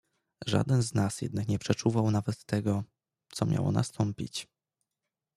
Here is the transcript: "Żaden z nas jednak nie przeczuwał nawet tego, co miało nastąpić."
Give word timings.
"Żaden 0.47 0.81
z 0.83 0.93
nas 0.93 1.21
jednak 1.21 1.47
nie 1.47 1.59
przeczuwał 1.59 2.11
nawet 2.11 2.45
tego, 2.45 2.83
co 3.33 3.45
miało 3.45 3.71
nastąpić." 3.71 4.47